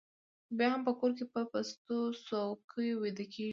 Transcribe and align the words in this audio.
خو 0.45 0.51
بیا 0.57 0.69
هم 0.73 0.81
په 0.87 0.93
کور 0.99 1.11
کې 1.17 1.25
په 1.33 1.41
پستو 1.51 1.97
څوکیو 2.27 2.95
ویده 3.03 3.25
کېږي 3.33 3.49